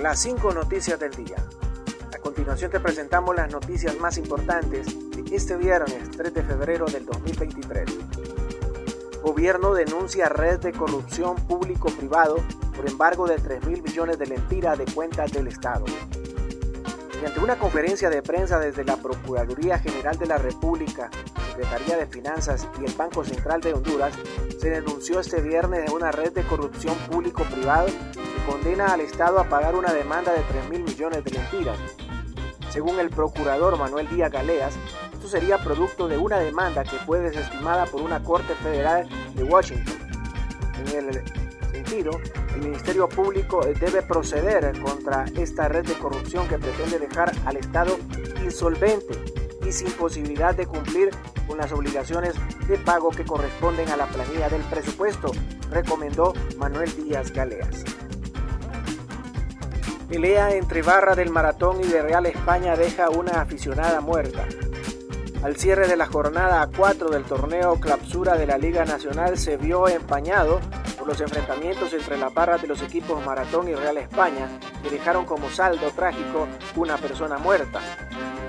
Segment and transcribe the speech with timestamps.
[0.00, 1.36] las cinco noticias del día.
[2.14, 7.04] A continuación te presentamos las noticias más importantes de este viernes 3 de febrero del
[7.06, 7.88] 2023.
[9.22, 12.36] Gobierno denuncia red de corrupción público-privado
[12.74, 15.84] por embargo de 3 mil millones de lempiras de cuentas del Estado.
[17.14, 21.10] Mediante una conferencia de prensa desde la Procuraduría General de la República,
[21.50, 24.14] Secretaría de Finanzas y el Banco Central de Honduras,
[24.58, 27.86] se denunció este viernes una red de corrupción público-privado
[28.46, 31.78] condena al Estado a pagar una demanda de 3 mil millones de lempiras.
[32.70, 34.74] Según el procurador Manuel Díaz Galeas,
[35.12, 39.94] esto sería producto de una demanda que fue desestimada por una Corte Federal de Washington.
[40.78, 41.22] En el
[41.70, 42.10] sentido,
[42.54, 47.98] el Ministerio Público debe proceder contra esta red de corrupción que pretende dejar al Estado
[48.42, 49.18] insolvente
[49.66, 51.10] y sin posibilidad de cumplir
[51.46, 52.34] con las obligaciones
[52.66, 55.32] de pago que corresponden a la planilla del presupuesto,
[55.70, 57.84] recomendó Manuel Díaz Galeas.
[60.12, 64.46] Pelea entre Barra del Maratón y de Real España deja una aficionada muerta.
[65.42, 69.88] Al cierre de la jornada 4 del torneo Clapsura de la Liga Nacional se vio
[69.88, 70.60] empañado
[70.98, 74.50] por los enfrentamientos entre las barras de los equipos Maratón y Real España,
[74.82, 77.80] que dejaron como saldo trágico una persona muerta.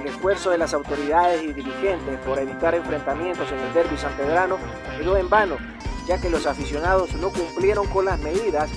[0.00, 4.56] El esfuerzo de las autoridades y dirigentes por evitar enfrentamientos en el derby sanpedrano
[4.96, 5.58] quedó en vano,
[6.06, 8.70] ya que los aficionados no cumplieron con las medidas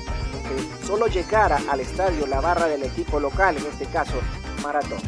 [0.85, 4.13] solo llegara al estadio la barra del equipo local, en este caso
[4.61, 4.99] Maratón.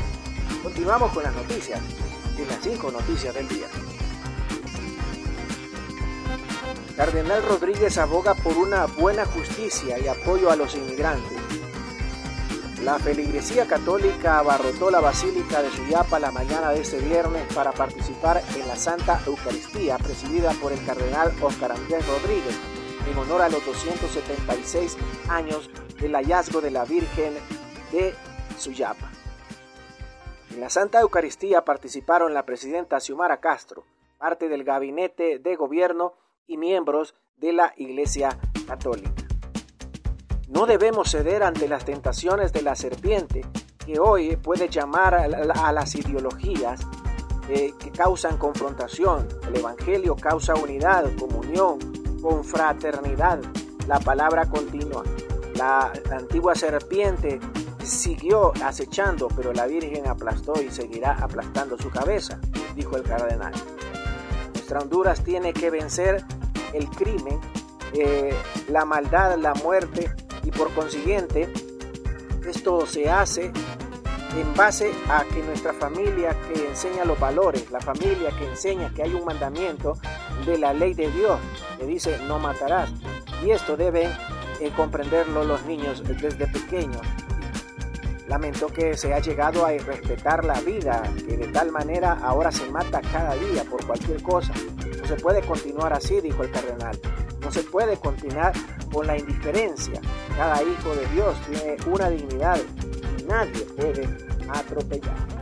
[0.63, 1.79] Continuamos con las noticias,
[2.37, 3.67] de las cinco noticias del día.
[6.95, 11.37] Cardenal Rodríguez aboga por una buena justicia y apoyo a los inmigrantes.
[12.83, 18.43] La feligresía católica abarrotó la Basílica de Suyapa la mañana de este viernes para participar
[18.55, 22.55] en la Santa Eucaristía presidida por el cardenal Oscar Andrés Rodríguez
[23.09, 24.97] en honor a los 276
[25.29, 27.33] años del hallazgo de la Virgen
[27.91, 28.13] de
[28.57, 29.09] Suyapa.
[30.51, 33.83] En la Santa Eucaristía participaron la presidenta Xiomara Castro,
[34.17, 36.13] parte del gabinete de gobierno
[36.47, 39.23] y miembros de la Iglesia Católica.
[40.47, 43.45] No debemos ceder ante las tentaciones de la serpiente
[43.85, 46.81] que hoy puede llamar a las ideologías
[47.49, 49.27] eh, que causan confrontación.
[49.47, 51.79] El Evangelio causa unidad, comunión,
[52.21, 53.39] confraternidad,
[53.87, 55.03] la palabra continua.
[55.55, 57.39] La antigua serpiente
[57.83, 62.39] siguió acechando, pero la Virgen aplastó y seguirá aplastando su cabeza,
[62.75, 63.53] dijo el cardenal.
[64.53, 66.23] Nuestra Honduras tiene que vencer
[66.73, 67.39] el crimen,
[67.93, 68.35] eh,
[68.69, 70.11] la maldad, la muerte
[70.43, 71.51] y por consiguiente
[72.45, 73.51] esto se hace
[74.35, 79.03] en base a que nuestra familia que enseña los valores, la familia que enseña que
[79.03, 79.97] hay un mandamiento
[80.45, 81.39] de la ley de Dios
[81.77, 82.91] que dice no matarás.
[83.43, 84.11] Y esto deben
[84.59, 87.01] eh, comprenderlo los niños desde pequeños.
[88.27, 92.67] Lamento que se ha llegado a respetar la vida, que de tal manera ahora se
[92.69, 94.53] mata cada día por cualquier cosa.
[94.99, 96.99] No se puede continuar así, dijo el cardenal.
[97.41, 98.53] No se puede continuar
[98.91, 100.01] con la indiferencia.
[100.35, 102.57] Cada hijo de Dios tiene una dignidad
[103.19, 104.09] y nadie puede
[104.49, 105.34] atropellar.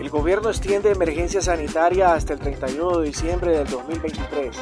[0.00, 4.56] El gobierno extiende emergencia sanitaria hasta el 31 de diciembre del 2023.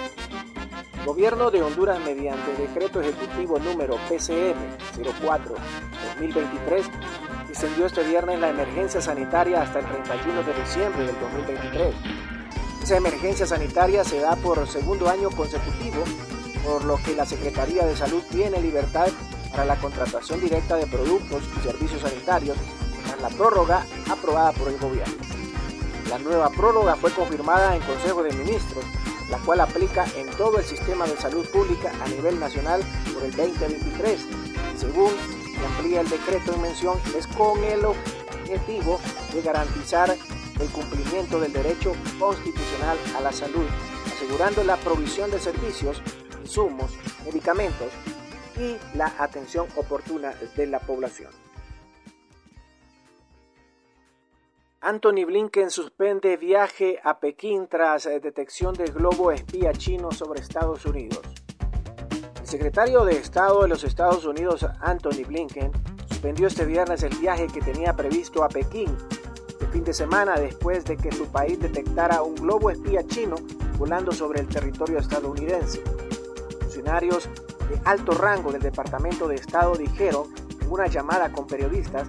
[0.98, 4.56] El gobierno de Honduras, mediante decreto ejecutivo número PCM
[4.96, 6.84] 04-2023,
[7.50, 11.94] extendió este viernes la emergencia sanitaria hasta el 31 de diciembre del 2023.
[12.82, 16.02] Esa emergencia sanitaria se da por segundo año consecutivo,
[16.64, 19.08] por lo que la Secretaría de Salud tiene libertad
[19.50, 22.56] para la contratación directa de productos y servicios sanitarios
[23.20, 25.14] la prórroga aprobada por el gobierno.
[26.08, 28.84] La nueva prórroga fue confirmada en Consejo de Ministros,
[29.30, 32.80] la cual aplica en todo el sistema de salud pública a nivel nacional
[33.12, 34.20] por el 2023.
[34.78, 35.10] Según
[35.66, 39.00] amplía el decreto en mención, es con el objetivo
[39.32, 43.66] de garantizar el cumplimiento del derecho constitucional a la salud,
[44.14, 46.00] asegurando la provisión de servicios,
[46.42, 46.92] insumos,
[47.24, 47.88] medicamentos
[48.56, 51.45] y la atención oportuna de la población.
[54.80, 60.84] Anthony Blinken suspende viaje a Pekín tras eh, detección del globo espía chino sobre Estados
[60.84, 61.22] Unidos.
[62.40, 65.72] El secretario de Estado de los Estados Unidos, Anthony Blinken,
[66.08, 68.96] suspendió este viernes el viaje que tenía previsto a Pekín
[69.60, 73.36] el fin de semana después de que su país detectara un globo espía chino
[73.78, 75.82] volando sobre el territorio estadounidense.
[76.60, 77.28] Funcionarios
[77.70, 82.06] de alto rango del Departamento de Estado dijeron en una llamada con periodistas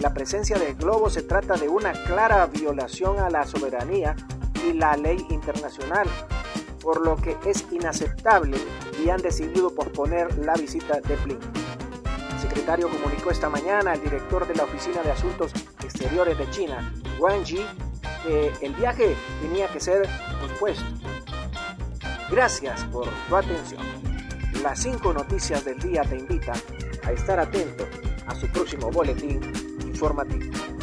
[0.00, 4.16] la presencia del globo se trata de una clara violación a la soberanía
[4.66, 6.08] y la ley internacional,
[6.80, 8.56] por lo que es inaceptable
[9.04, 11.52] y han decidido posponer la visita de Blinken.
[12.32, 15.52] El secretario comunicó esta mañana al director de la Oficina de Asuntos
[15.84, 17.66] Exteriores de China, Wang Yi,
[18.24, 20.08] que el viaje tenía que ser
[20.40, 20.84] pospuesto.
[22.30, 23.82] Gracias por tu atención.
[24.62, 26.56] Las cinco noticias del día te invitan
[27.04, 27.86] a estar atento
[28.26, 29.69] a su próximo boletín
[30.00, 30.79] informativo.